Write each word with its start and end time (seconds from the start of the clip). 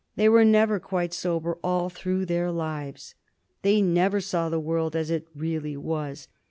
They 0.15 0.27
were 0.27 0.43
never 0.43 0.79
quite 0.79 1.13
sober 1.13 1.59
all 1.63 1.91
through 1.91 2.25
their 2.25 2.49
lives. 2.51 3.13
They 3.61 3.83
never 3.83 4.19
saw 4.19 4.49
the 4.49 4.59
world 4.59 4.95
as 4.95 5.11
it 5.11 5.27
really 5.35 5.77
was. 5.77 6.27